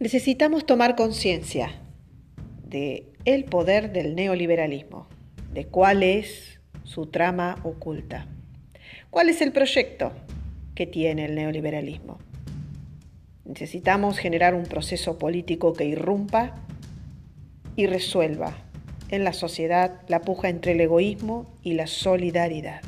Necesitamos 0.00 0.64
tomar 0.64 0.96
conciencia 0.96 1.72
de 2.66 3.12
el 3.26 3.44
poder 3.44 3.92
del 3.92 4.14
neoliberalismo, 4.14 5.06
de 5.52 5.66
cuál 5.66 6.02
es 6.02 6.58
su 6.84 7.04
trama 7.04 7.58
oculta. 7.64 8.26
¿Cuál 9.10 9.28
es 9.28 9.42
el 9.42 9.52
proyecto 9.52 10.12
que 10.74 10.86
tiene 10.86 11.26
el 11.26 11.34
neoliberalismo? 11.34 12.18
Necesitamos 13.44 14.16
generar 14.16 14.54
un 14.54 14.62
proceso 14.62 15.18
político 15.18 15.74
que 15.74 15.84
irrumpa 15.84 16.54
y 17.76 17.86
resuelva 17.86 18.56
en 19.10 19.22
la 19.22 19.34
sociedad 19.34 20.00
la 20.08 20.22
puja 20.22 20.48
entre 20.48 20.72
el 20.72 20.80
egoísmo 20.80 21.44
y 21.62 21.74
la 21.74 21.86
solidaridad. 21.86 22.80